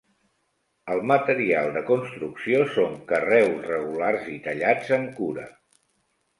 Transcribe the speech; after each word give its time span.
El 0.93 1.01
material 1.11 1.69
de 1.75 1.83
construcció 1.91 2.63
són 2.79 2.97
carreus 3.13 3.69
regulars 3.75 4.27
i 4.39 4.41
tallats 4.51 4.93
amb 5.01 5.17
cura. 5.23 5.49